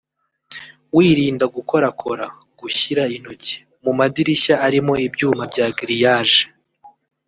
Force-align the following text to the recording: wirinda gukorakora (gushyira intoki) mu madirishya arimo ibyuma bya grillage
wirinda 0.95 1.45
gukorakora 1.55 2.25
(gushyira 2.59 3.03
intoki) 3.15 3.55
mu 3.83 3.91
madirishya 3.99 4.55
arimo 4.67 4.93
ibyuma 5.07 5.43
bya 5.51 5.67
grillage 5.77 6.41